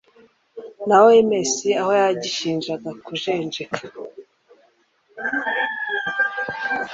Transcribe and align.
na 0.87 0.97
OMS 1.07 1.53
aho 1.81 1.91
yagishinzaga 2.01 2.89
kujenjeka 3.05 3.81